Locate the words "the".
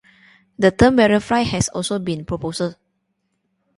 0.57-0.71